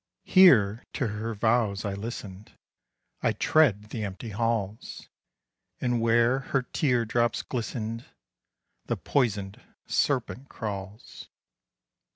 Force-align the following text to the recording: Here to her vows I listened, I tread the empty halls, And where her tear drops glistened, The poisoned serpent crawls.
Here 0.25 0.83
to 0.93 1.09
her 1.09 1.35
vows 1.35 1.85
I 1.85 1.93
listened, 1.93 2.57
I 3.21 3.33
tread 3.33 3.91
the 3.91 4.03
empty 4.03 4.29
halls, 4.29 5.07
And 5.79 6.01
where 6.01 6.39
her 6.39 6.63
tear 6.63 7.05
drops 7.05 7.43
glistened, 7.43 8.05
The 8.87 8.97
poisoned 8.97 9.61
serpent 9.85 10.49
crawls. 10.49 11.29